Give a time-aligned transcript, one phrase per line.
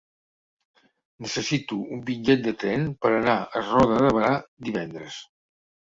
[1.25, 4.37] Necessito un bitllet de tren per anar a Roda de Berà
[4.71, 5.25] divendres.